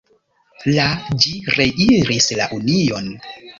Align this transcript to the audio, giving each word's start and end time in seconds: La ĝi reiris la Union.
La 0.75 0.85
ĝi 1.25 1.35
reiris 1.59 2.33
la 2.43 2.51
Union. 2.59 3.15